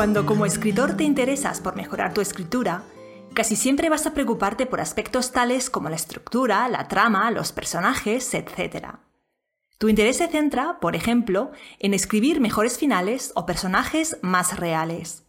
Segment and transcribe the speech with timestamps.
[0.00, 2.84] Cuando como escritor te interesas por mejorar tu escritura,
[3.34, 8.32] casi siempre vas a preocuparte por aspectos tales como la estructura, la trama, los personajes,
[8.32, 8.94] etc.
[9.76, 11.50] Tu interés se centra, por ejemplo,
[11.80, 15.26] en escribir mejores finales o personajes más reales.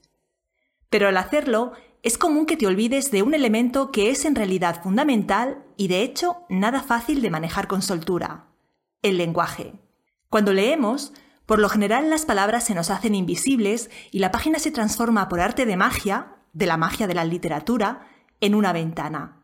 [0.89, 4.81] Pero al hacerlo, es común que te olvides de un elemento que es en realidad
[4.81, 8.45] fundamental y de hecho nada fácil de manejar con soltura,
[9.01, 9.73] el lenguaje.
[10.29, 11.11] Cuando leemos,
[11.51, 15.41] por lo general las palabras se nos hacen invisibles y la página se transforma por
[15.41, 18.07] arte de magia, de la magia de la literatura,
[18.39, 19.43] en una ventana.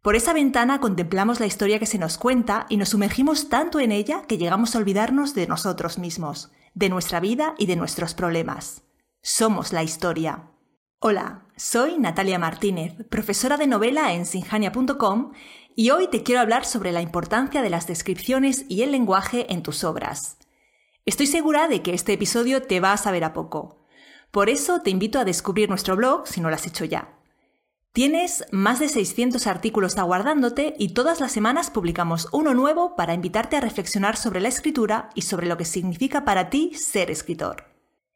[0.00, 3.90] Por esa ventana contemplamos la historia que se nos cuenta y nos sumergimos tanto en
[3.90, 8.84] ella que llegamos a olvidarnos de nosotros mismos, de nuestra vida y de nuestros problemas.
[9.20, 10.52] Somos la historia.
[11.00, 15.32] Hola, soy Natalia Martínez, profesora de novela en sinjania.com
[15.74, 19.64] y hoy te quiero hablar sobre la importancia de las descripciones y el lenguaje en
[19.64, 20.38] tus obras.
[21.06, 23.84] Estoy segura de que este episodio te va a saber a poco.
[24.30, 27.18] Por eso te invito a descubrir nuestro blog si no lo has hecho ya.
[27.92, 33.56] Tienes más de 600 artículos aguardándote y todas las semanas publicamos uno nuevo para invitarte
[33.56, 37.66] a reflexionar sobre la escritura y sobre lo que significa para ti ser escritor.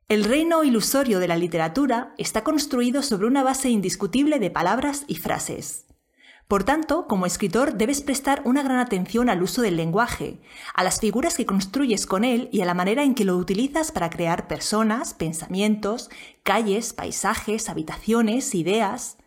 [0.09, 5.17] El reino ilusorio de la literatura está construido sobre una base indiscutible de palabras y
[5.17, 5.88] frases.
[6.49, 10.41] Por tanto, como escritor debes prestar una gran atención al uso del lenguaje,
[10.73, 13.93] a las figuras que construyes con él y a la manera en que lo utilizas
[13.93, 16.09] para crear personas, pensamientos,
[16.45, 19.19] calles, paisajes, habitaciones, ideas.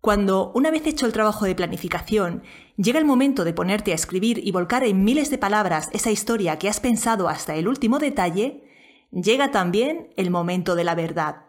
[0.00, 2.42] Cuando, una vez hecho el trabajo de planificación,
[2.76, 6.58] llega el momento de ponerte a escribir y volcar en miles de palabras esa historia
[6.58, 8.64] que has pensado hasta el último detalle,
[9.12, 11.46] llega también el momento de la verdad.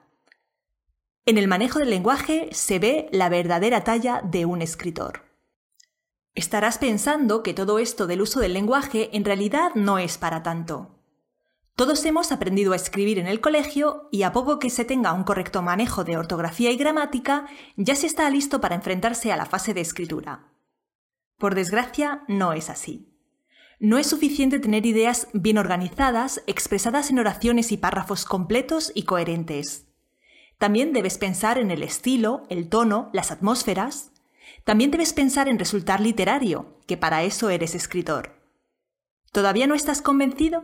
[1.27, 5.23] En el manejo del lenguaje se ve la verdadera talla de un escritor.
[6.35, 11.01] Estarás pensando que todo esto del uso del lenguaje en realidad no es para tanto.
[11.75, 15.25] Todos hemos aprendido a escribir en el colegio y a poco que se tenga un
[15.25, 19.73] correcto manejo de ortografía y gramática, ya se está listo para enfrentarse a la fase
[19.73, 20.53] de escritura.
[21.37, 23.13] Por desgracia, no es así.
[23.81, 29.86] No es suficiente tener ideas bien organizadas, expresadas en oraciones y párrafos completos y coherentes.
[30.57, 34.11] También debes pensar en el estilo, el tono, las atmósferas.
[34.63, 38.41] También debes pensar en resultar literario, que para eso eres escritor.
[39.31, 40.63] ¿Todavía no estás convencido?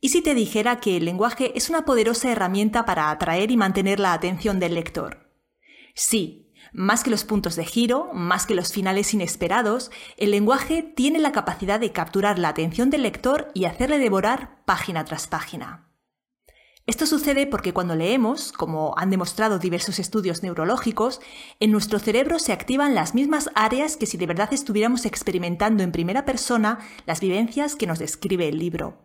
[0.00, 3.98] ¿Y si te dijera que el lenguaje es una poderosa herramienta para atraer y mantener
[3.98, 5.28] la atención del lector?
[5.94, 11.18] Sí, más que los puntos de giro, más que los finales inesperados, el lenguaje tiene
[11.18, 15.87] la capacidad de capturar la atención del lector y hacerle devorar página tras página.
[16.88, 21.20] Esto sucede porque cuando leemos, como han demostrado diversos estudios neurológicos,
[21.60, 25.92] en nuestro cerebro se activan las mismas áreas que si de verdad estuviéramos experimentando en
[25.92, 29.04] primera persona las vivencias que nos describe el libro.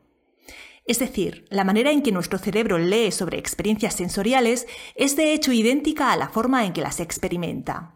[0.85, 5.51] Es decir, la manera en que nuestro cerebro lee sobre experiencias sensoriales es de hecho
[5.51, 7.95] idéntica a la forma en que las experimenta.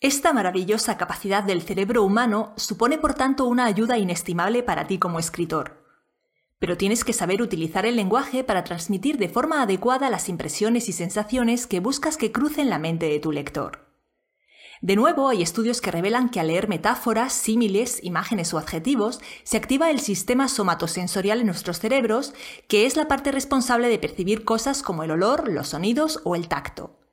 [0.00, 5.20] Esta maravillosa capacidad del cerebro humano supone por tanto una ayuda inestimable para ti como
[5.20, 5.77] escritor.
[6.58, 10.92] Pero tienes que saber utilizar el lenguaje para transmitir de forma adecuada las impresiones y
[10.92, 13.88] sensaciones que buscas que crucen la mente de tu lector.
[14.80, 19.56] De nuevo, hay estudios que revelan que al leer metáforas, símiles, imágenes o adjetivos, se
[19.56, 22.32] activa el sistema somatosensorial en nuestros cerebros,
[22.68, 26.46] que es la parte responsable de percibir cosas como el olor, los sonidos o el
[26.46, 27.07] tacto.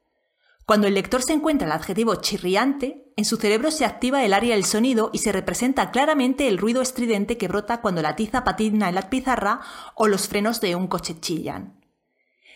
[0.65, 4.55] Cuando el lector se encuentra el adjetivo chirriante, en su cerebro se activa el área
[4.55, 8.89] del sonido y se representa claramente el ruido estridente que brota cuando la tiza patina
[8.89, 9.61] en la pizarra
[9.93, 11.79] o los frenos de un coche chillan.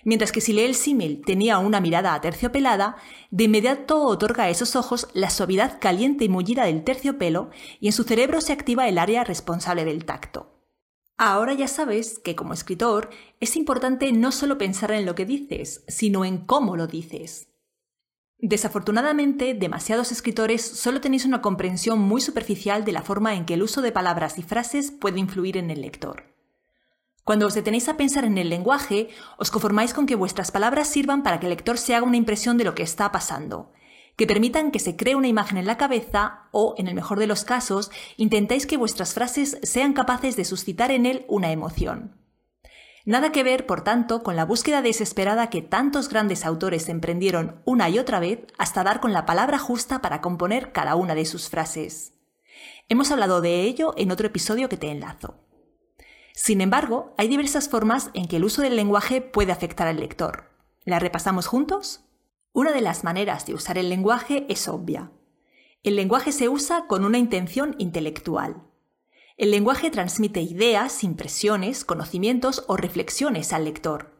[0.03, 2.95] Mientras que si lee el símil tenía una mirada aterciopelada,
[3.29, 7.93] de inmediato otorga a esos ojos la suavidad caliente y mullida del terciopelo y en
[7.93, 10.55] su cerebro se activa el área responsable del tacto.
[11.17, 13.09] Ahora ya sabes que como escritor
[13.39, 17.48] es importante no solo pensar en lo que dices, sino en cómo lo dices.
[18.41, 23.63] Desafortunadamente, demasiados escritores solo tenéis una comprensión muy superficial de la forma en que el
[23.63, 26.23] uso de palabras y frases puede influir en el lector.
[27.25, 31.21] Cuando os detenéis a pensar en el lenguaje, os conformáis con que vuestras palabras sirvan
[31.21, 33.73] para que el lector se haga una impresión de lo que está pasando,
[34.15, 37.27] que permitan que se cree una imagen en la cabeza o, en el mejor de
[37.27, 42.18] los casos, intentáis que vuestras frases sean capaces de suscitar en él una emoción.
[43.05, 47.89] Nada que ver, por tanto, con la búsqueda desesperada que tantos grandes autores emprendieron una
[47.89, 51.49] y otra vez hasta dar con la palabra justa para componer cada una de sus
[51.49, 52.13] frases.
[52.89, 55.35] Hemos hablado de ello en otro episodio que te enlazo.
[56.33, 60.49] Sin embargo, hay diversas formas en que el uso del lenguaje puede afectar al lector.
[60.85, 62.05] ¿La repasamos juntos?
[62.51, 65.11] Una de las maneras de usar el lenguaje es obvia.
[65.83, 68.63] El lenguaje se usa con una intención intelectual.
[69.39, 74.11] El lenguaje transmite ideas, impresiones, conocimientos o reflexiones al lector.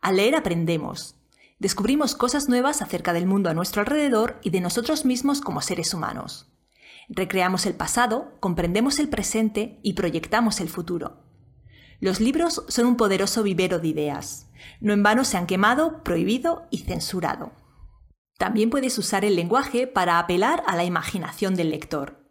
[0.00, 1.16] Al leer aprendemos.
[1.58, 5.92] Descubrimos cosas nuevas acerca del mundo a nuestro alrededor y de nosotros mismos como seres
[5.94, 6.46] humanos.
[7.08, 11.24] Recreamos el pasado, comprendemos el presente y proyectamos el futuro.
[11.98, 14.46] Los libros son un poderoso vivero de ideas.
[14.80, 17.50] No en vano se han quemado, prohibido y censurado.
[18.38, 22.25] También puedes usar el lenguaje para apelar a la imaginación del lector.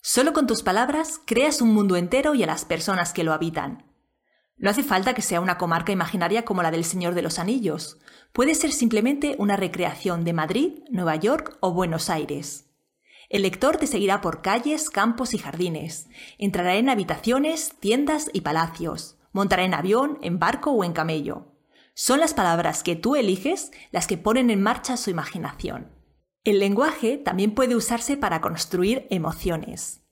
[0.00, 3.84] Solo con tus palabras creas un mundo entero y a las personas que lo habitan.
[4.56, 7.98] No hace falta que sea una comarca imaginaria como la del Señor de los Anillos.
[8.32, 12.66] Puede ser simplemente una recreación de Madrid, Nueva York o Buenos Aires.
[13.28, 16.08] El lector te seguirá por calles, campos y jardines.
[16.38, 19.16] Entrará en habitaciones, tiendas y palacios.
[19.32, 21.52] Montará en avión, en barco o en camello.
[21.94, 25.97] Son las palabras que tú eliges las que ponen en marcha su imaginación.
[26.44, 30.02] El lenguaje también puede usarse para construir emociones.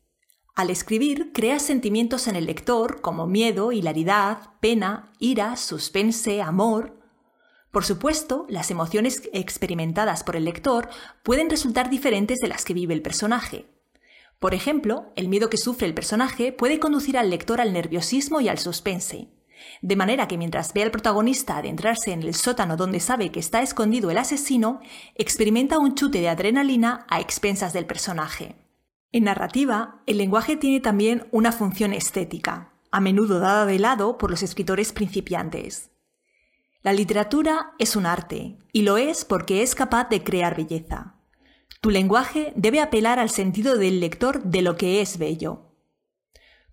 [0.54, 6.98] Al escribir, creas sentimientos en el lector como miedo, hilaridad, pena, ira, suspense, amor.
[7.70, 10.88] Por supuesto, las emociones experimentadas por el lector
[11.22, 13.66] pueden resultar diferentes de las que vive el personaje.
[14.38, 18.48] Por ejemplo, el miedo que sufre el personaje puede conducir al lector al nerviosismo y
[18.48, 19.35] al suspense.
[19.82, 23.62] De manera que mientras ve al protagonista adentrarse en el sótano donde sabe que está
[23.62, 24.80] escondido el asesino,
[25.14, 28.56] experimenta un chute de adrenalina a expensas del personaje.
[29.12, 34.30] En narrativa, el lenguaje tiene también una función estética, a menudo dada de lado por
[34.30, 35.90] los escritores principiantes.
[36.82, 41.14] La literatura es un arte, y lo es porque es capaz de crear belleza.
[41.80, 45.75] Tu lenguaje debe apelar al sentido del lector de lo que es bello.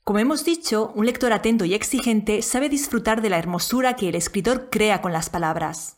[0.04, 4.16] Como hemos dicho, un lector atento y exigente sabe disfrutar de la hermosura que el
[4.16, 5.98] escritor crea con las palabras.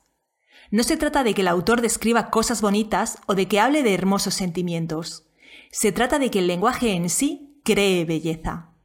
[0.69, 3.96] No se trata de que el autor describa cosas bonitas o de que hable de
[3.96, 5.28] hermosos sentimientos.
[5.72, 8.75] Se trata de que el lenguaje en sí cree belleza.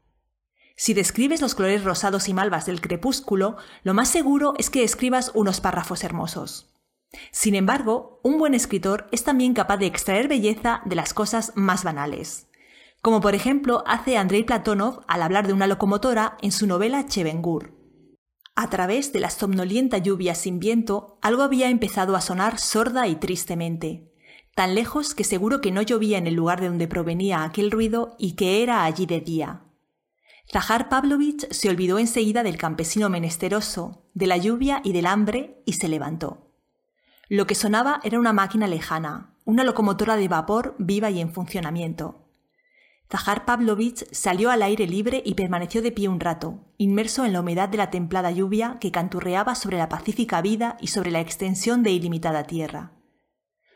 [0.75, 5.33] Si describes los colores rosados y malvas del crepúsculo, lo más seguro es que escribas
[5.35, 6.73] unos párrafos hermosos.
[7.31, 11.85] Sin embargo, un buen escritor es también capaz de extraer belleza de las cosas más
[11.85, 12.47] banales,
[13.03, 17.75] como por ejemplo hace Andrei Platonov al hablar de una locomotora en su novela Chevengur.
[18.55, 23.17] A través de la somnolienta lluvia sin viento, algo había empezado a sonar sorda y
[23.17, 24.13] tristemente,
[24.55, 28.17] tan lejos que seguro que no llovía en el lugar de donde provenía aquel ruido
[28.19, 29.63] y que era allí de día.
[30.53, 35.75] Zahar Pavlovich se olvidó enseguida del campesino menesteroso, de la lluvia y del hambre y
[35.75, 36.51] se levantó.
[37.29, 42.30] Lo que sonaba era una máquina lejana, una locomotora de vapor viva y en funcionamiento.
[43.11, 47.41] Zahar Pavlovich salió al aire libre y permaneció de pie un rato, inmerso en la
[47.41, 51.83] humedad de la templada lluvia que canturreaba sobre la pacífica vida y sobre la extensión
[51.83, 52.93] de ilimitada tierra.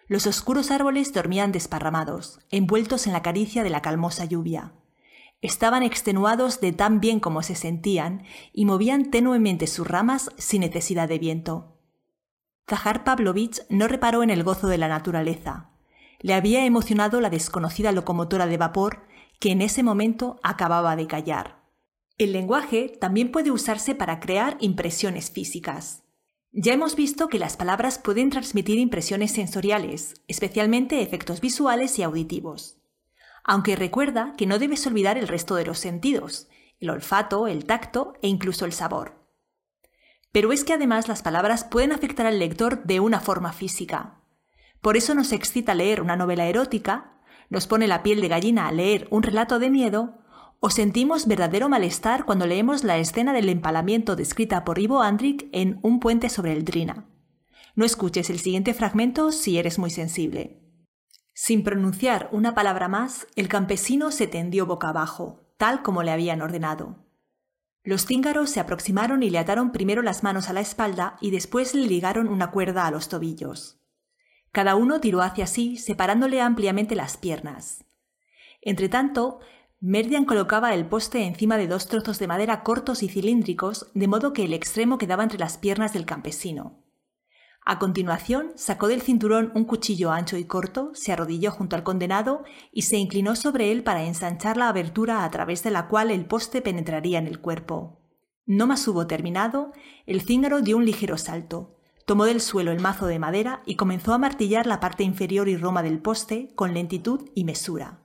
[0.06, 4.72] Los oscuros árboles dormían desparramados, envueltos en la caricia de la calmosa lluvia.
[5.40, 8.22] Estaban extenuados de tan bien como se sentían
[8.52, 11.80] y movían tenuemente sus ramas sin necesidad de viento.
[12.68, 15.70] Zahar Pavlovich no reparó en el gozo de la naturaleza.
[16.20, 19.02] Le había emocionado la desconocida locomotora de vapor
[19.40, 21.62] que en ese momento acababa de callar.
[22.18, 26.02] El lenguaje también puede usarse para crear impresiones físicas.
[26.52, 32.78] Ya hemos visto que las palabras pueden transmitir impresiones sensoriales, especialmente efectos visuales y auditivos
[33.44, 36.48] aunque recuerda que no debes olvidar el resto de los sentidos,
[36.80, 39.22] el olfato, el tacto e incluso el sabor.
[40.32, 44.22] Pero es que además las palabras pueden afectar al lector de una forma física.
[44.80, 47.13] Por eso nos excita leer una novela erótica,
[47.50, 50.18] nos pone la piel de gallina a leer un relato de miedo,
[50.60, 55.78] o sentimos verdadero malestar cuando leemos la escena del empalamiento descrita por Ivo Andrick en
[55.82, 57.06] Un puente sobre el Drina.
[57.76, 60.60] No escuches el siguiente fragmento si eres muy sensible.
[61.34, 66.40] Sin pronunciar una palabra más, el campesino se tendió boca abajo, tal como le habían
[66.40, 67.04] ordenado.
[67.82, 71.74] Los cíngaros se aproximaron y le ataron primero las manos a la espalda y después
[71.74, 73.83] le ligaron una cuerda a los tobillos.
[74.54, 77.84] Cada uno tiró hacia sí, separándole ampliamente las piernas.
[78.62, 79.40] Entretanto,
[79.80, 84.32] Merdian colocaba el poste encima de dos trozos de madera cortos y cilíndricos, de modo
[84.32, 86.84] que el extremo quedaba entre las piernas del campesino.
[87.64, 92.44] A continuación, sacó del cinturón un cuchillo ancho y corto, se arrodilló junto al condenado
[92.70, 96.26] y se inclinó sobre él para ensanchar la abertura a través de la cual el
[96.26, 97.98] poste penetraría en el cuerpo.
[98.46, 99.72] No más hubo terminado,
[100.06, 101.73] el cíngaro dio un ligero salto,
[102.06, 105.56] tomó del suelo el mazo de madera y comenzó a martillar la parte inferior y
[105.56, 108.02] roma del poste con lentitud y mesura.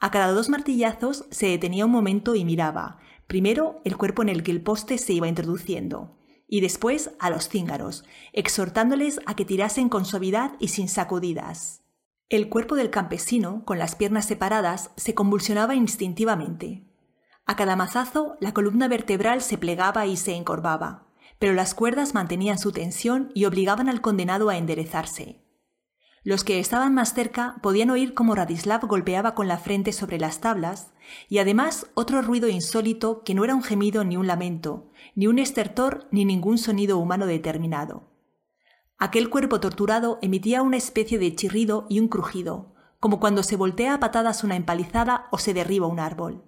[0.00, 4.42] A cada dos martillazos se detenía un momento y miraba, primero el cuerpo en el
[4.42, 9.88] que el poste se iba introduciendo, y después a los cíngaros, exhortándoles a que tirasen
[9.88, 11.82] con suavidad y sin sacudidas.
[12.28, 16.84] El cuerpo del campesino, con las piernas separadas, se convulsionaba instintivamente.
[17.46, 21.06] A cada mazazo, la columna vertebral se plegaba y se encorvaba,
[21.44, 25.44] pero las cuerdas mantenían su tensión y obligaban al condenado a enderezarse.
[26.22, 30.40] Los que estaban más cerca podían oír cómo Radislav golpeaba con la frente sobre las
[30.40, 30.94] tablas
[31.28, 35.38] y además otro ruido insólito que no era un gemido ni un lamento, ni un
[35.38, 38.08] estertor ni ningún sonido humano determinado.
[38.96, 43.92] Aquel cuerpo torturado emitía una especie de chirrido y un crujido, como cuando se voltea
[43.92, 46.42] a patadas una empalizada o se derriba un árbol.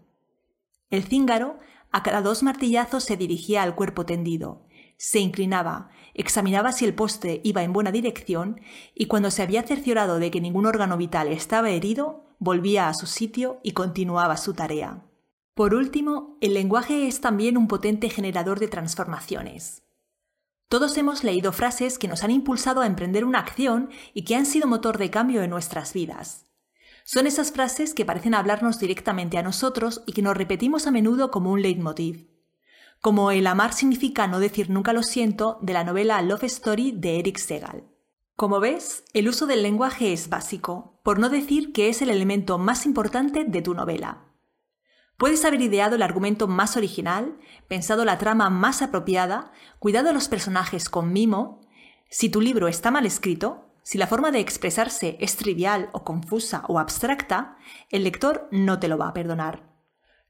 [0.89, 1.59] El cíngaro,
[1.93, 4.66] a cada dos martillazos, se dirigía al cuerpo tendido,
[4.99, 8.61] se inclinaba, examinaba si el poste iba en buena dirección
[8.95, 13.07] y cuando se había cerciorado de que ningún órgano vital estaba herido, volvía a su
[13.07, 15.03] sitio y continuaba su tarea.
[15.55, 19.83] Por último, el lenguaje es también un potente generador de transformaciones.
[20.69, 24.47] Todos hemos leído frases que nos han impulsado a emprender una acción y que han
[24.47, 26.47] sido motor de cambio en nuestras vidas.
[27.05, 31.31] Son esas frases que parecen hablarnos directamente a nosotros y que nos repetimos a menudo
[31.31, 32.36] como un leitmotiv
[33.01, 37.19] como El amar significa no decir nunca lo siento de la novela Love Story de
[37.19, 37.85] Eric Segal.
[38.35, 42.59] Como ves, el uso del lenguaje es básico, por no decir que es el elemento
[42.59, 44.27] más importante de tu novela.
[45.17, 47.39] Puedes haber ideado el argumento más original,
[47.69, 51.63] pensado la trama más apropiada, cuidado a los personajes con mimo.
[52.11, 56.65] Si tu libro está mal escrito, si la forma de expresarse es trivial o confusa
[56.69, 57.57] o abstracta,
[57.89, 59.66] el lector no te lo va a perdonar.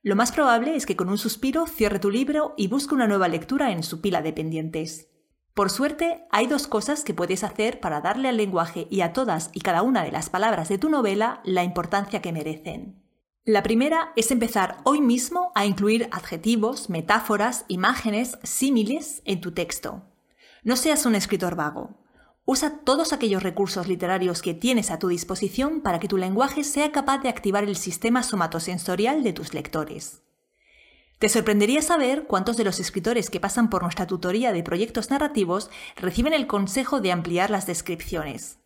[0.06, 3.26] Lo más probable es que con un suspiro cierre tu libro y busque una nueva
[3.26, 5.08] lectura en su pila de pendientes.
[5.52, 9.50] Por suerte, hay dos cosas que puedes hacer para darle al lenguaje y a todas
[9.52, 13.02] y cada una de las palabras de tu novela la importancia que merecen.
[13.44, 20.04] La primera es empezar hoy mismo a incluir adjetivos, metáforas, imágenes, símiles en tu texto.
[20.62, 21.98] No seas un escritor vago.
[22.48, 26.92] Usa todos aquellos recursos literarios que tienes a tu disposición para que tu lenguaje sea
[26.92, 30.22] capaz de activar el sistema somatosensorial de tus lectores.
[31.18, 35.70] Te sorprendería saber cuántos de los escritores que pasan por nuestra tutoría de proyectos narrativos
[35.96, 38.60] reciben el consejo de ampliar las descripciones.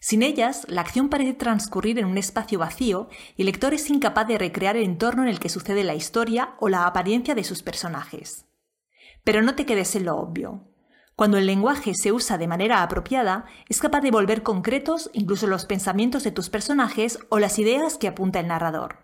[0.00, 4.26] Sin ellas, la acción parece transcurrir en un espacio vacío y el lector es incapaz
[4.26, 7.62] de recrear el entorno en el que sucede la historia o la apariencia de sus
[7.62, 8.46] personajes.
[9.22, 10.75] Pero no te quedes en lo obvio.
[11.16, 15.64] Cuando el lenguaje se usa de manera apropiada, es capaz de volver concretos incluso los
[15.64, 18.98] pensamientos de tus personajes o las ideas que apunta el narrador.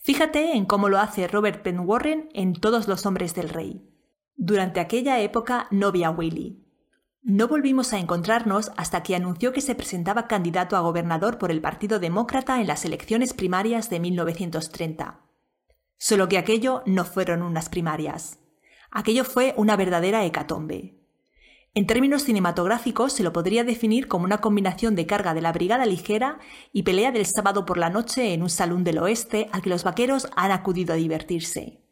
[0.00, 3.88] Fíjate en cómo lo hace Robert Penn Warren en Todos los hombres del rey.
[4.34, 6.64] Durante aquella época no vi a Willy.
[7.22, 11.60] No volvimos a encontrarnos hasta que anunció que se presentaba candidato a gobernador por el
[11.60, 15.20] Partido Demócrata en las elecciones primarias de 1930.
[15.96, 18.40] Solo que aquello no fueron unas primarias.
[18.90, 21.03] Aquello fue una verdadera hecatombe.
[21.76, 25.86] En términos cinematográficos se lo podría definir como una combinación de carga de la brigada
[25.86, 26.38] ligera
[26.72, 29.82] y pelea del sábado por la noche en un salón del oeste al que los
[29.82, 31.82] vaqueros han acudido a divertirse.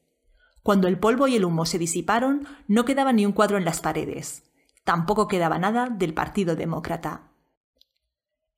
[0.62, 3.80] Cuando el polvo y el humo se disiparon, no quedaba ni un cuadro en las
[3.80, 4.44] paredes.
[4.84, 7.32] Tampoco quedaba nada del Partido Demócrata.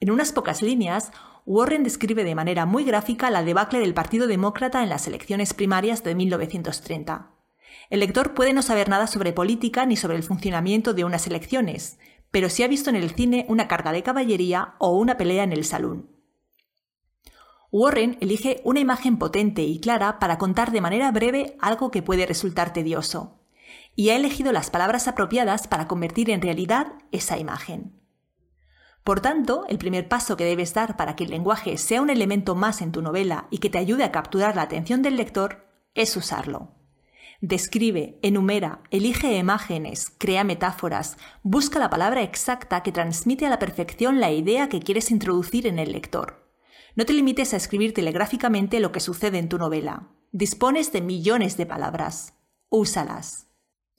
[0.01, 1.11] En unas pocas líneas,
[1.47, 6.05] Warren describe de manera muy gráfica la debacle del Partido Demócrata en las elecciones primarias
[6.05, 7.34] de 1930.
[7.91, 11.99] El lector puede no saber nada sobre política ni sobre el funcionamiento de unas elecciones,
[12.31, 15.53] pero sí ha visto en el cine una carga de caballería o una pelea en
[15.53, 16.11] el salón.
[17.71, 22.25] Warren elige una imagen potente y clara para contar de manera breve algo que puede
[22.25, 23.41] resultar tedioso,
[23.97, 28.01] y ha elegido las palabras apropiadas para convertir en realidad esa imagen.
[29.05, 32.55] Por tanto, el primer paso que debes dar para que el lenguaje sea un elemento
[32.55, 36.17] más en tu novela y que te ayude a capturar la atención del lector es
[36.17, 36.73] usarlo.
[37.47, 44.19] Describe, enumera, elige imágenes, crea metáforas, busca la palabra exacta que transmite a la perfección
[44.19, 46.49] la idea que quieres introducir en el lector.
[46.97, 50.09] No te limites a escribir telegráficamente lo que sucede en tu novela.
[50.33, 52.33] Dispones de millones de palabras.
[52.71, 53.49] Úsalas.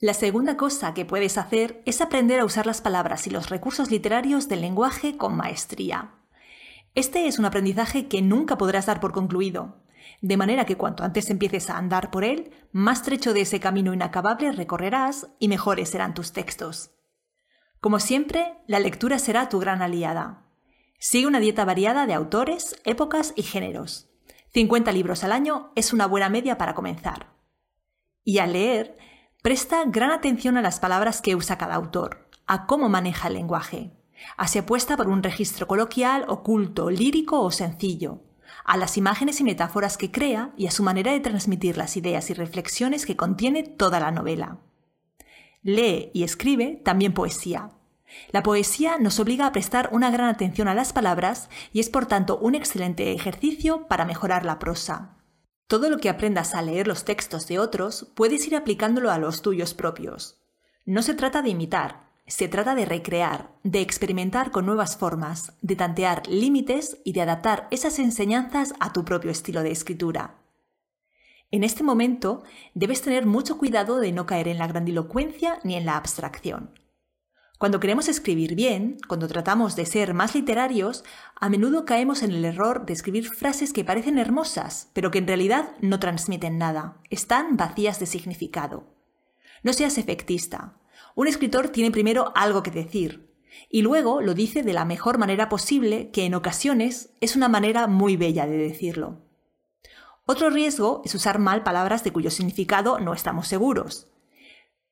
[0.00, 3.92] La segunda cosa que puedes hacer es aprender a usar las palabras y los recursos
[3.92, 6.16] literarios del lenguaje con maestría.
[6.96, 9.85] Este es un aprendizaje que nunca podrás dar por concluido
[10.20, 13.94] de manera que cuanto antes empieces a andar por él, más trecho de ese camino
[13.94, 16.90] inacabable recorrerás y mejores serán tus textos.
[17.80, 20.46] Como siempre, la lectura será tu gran aliada.
[20.98, 24.08] Sigue una dieta variada de autores, épocas y géneros.
[24.54, 27.34] 50 libros al año es una buena media para comenzar.
[28.24, 28.96] Y al leer,
[29.42, 33.92] presta gran atención a las palabras que usa cada autor, a cómo maneja el lenguaje.
[34.36, 38.22] Así apuesta por un registro coloquial, oculto, lírico o sencillo,
[38.66, 42.28] a las imágenes y metáforas que crea y a su manera de transmitir las ideas
[42.30, 44.58] y reflexiones que contiene toda la novela.
[45.62, 47.70] Lee y escribe también poesía.
[48.30, 52.06] La poesía nos obliga a prestar una gran atención a las palabras y es por
[52.06, 55.16] tanto un excelente ejercicio para mejorar la prosa.
[55.66, 59.42] Todo lo que aprendas a leer los textos de otros puedes ir aplicándolo a los
[59.42, 60.40] tuyos propios.
[60.84, 65.76] No se trata de imitar, se trata de recrear, de experimentar con nuevas formas, de
[65.76, 70.42] tantear límites y de adaptar esas enseñanzas a tu propio estilo de escritura.
[71.52, 72.42] En este momento
[72.74, 76.74] debes tener mucho cuidado de no caer en la grandilocuencia ni en la abstracción.
[77.58, 81.04] Cuando queremos escribir bien, cuando tratamos de ser más literarios,
[81.40, 85.26] a menudo caemos en el error de escribir frases que parecen hermosas, pero que en
[85.26, 88.84] realidad no transmiten nada, están vacías de significado.
[89.62, 90.76] No seas efectista.
[91.16, 93.34] Un escritor tiene primero algo que decir,
[93.70, 97.86] y luego lo dice de la mejor manera posible, que en ocasiones es una manera
[97.86, 99.22] muy bella de decirlo.
[100.26, 104.08] Otro riesgo es usar mal palabras de cuyo significado no estamos seguros.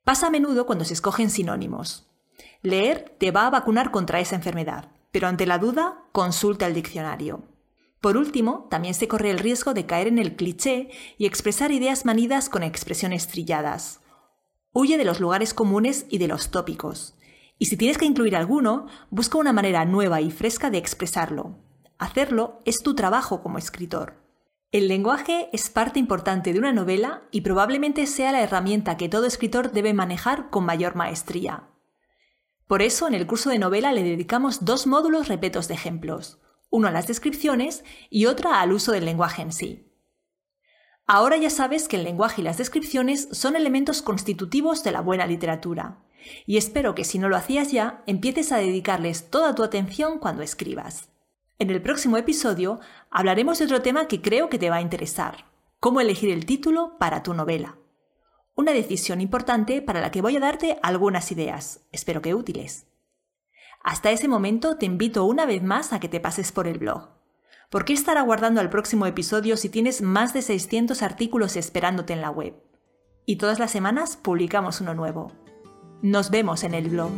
[0.03, 2.09] Pasa a menudo cuando se escogen sinónimos.
[2.63, 7.43] Leer te va a vacunar contra esa enfermedad, pero ante la duda, consulta el diccionario.
[8.01, 10.89] Por último, también se corre el riesgo de caer en el cliché
[11.19, 14.01] y expresar ideas manidas con expresiones trilladas.
[14.77, 17.15] Huye de los lugares comunes y de los tópicos.
[17.61, 21.61] Y si tienes que incluir alguno, busca una manera nueva y fresca de expresarlo.
[21.97, 24.15] Hacerlo es tu trabajo como escritor.
[24.73, 29.27] El lenguaje es parte importante de una novela y probablemente sea la herramienta que todo
[29.27, 31.69] escritor debe manejar con mayor maestría.
[32.67, 36.89] Por eso, en el curso de novela le dedicamos dos módulos repletos de ejemplos, uno
[36.89, 39.84] a las descripciones y otra al uso del lenguaje en sí.
[41.07, 45.27] Ahora ya sabes que el lenguaje y las descripciones son elementos constitutivos de la buena
[45.27, 45.99] literatura,
[46.47, 50.43] y espero que si no lo hacías ya, empieces a dedicarles toda tu atención cuando
[50.43, 51.11] escribas.
[51.59, 52.81] En el próximo episodio
[53.11, 55.45] hablaremos de otro tema que creo que te va a interesar,
[55.79, 57.77] cómo elegir el título para tu novela.
[58.55, 62.87] Una decisión importante para la que voy a darte algunas ideas, espero que útiles.
[63.83, 67.14] Hasta ese momento te invito una vez más a que te pases por el blog.
[67.75, 72.21] ¿Por qué estar aguardando al próximo episodio si tienes más de 600 artículos esperándote en
[72.21, 72.55] la web?
[73.27, 75.33] Y todas las semanas publicamos uno nuevo.
[76.01, 77.11] Nos vemos en el blog.